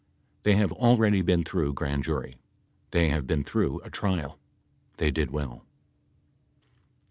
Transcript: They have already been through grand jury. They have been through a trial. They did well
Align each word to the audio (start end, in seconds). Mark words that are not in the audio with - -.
They 0.41 0.55
have 0.55 0.71
already 0.71 1.21
been 1.21 1.43
through 1.43 1.75
grand 1.75 2.03
jury. 2.05 2.37
They 2.89 3.09
have 3.09 3.27
been 3.27 3.43
through 3.43 3.81
a 3.83 3.91
trial. 3.91 4.39
They 4.97 5.11
did 5.11 5.29
well 5.29 5.63